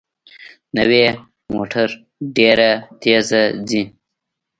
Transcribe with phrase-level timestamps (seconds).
[0.77, 1.05] نوې
[1.53, 1.87] موټر
[2.35, 2.69] ډېره
[3.01, 3.83] تېزه ځي